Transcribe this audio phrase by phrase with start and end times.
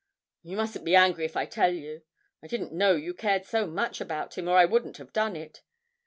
[0.41, 2.01] 'You mustn't be angry if I tell you.
[2.41, 5.61] I didn't know you cared so much about him, or I wouldn't have done it.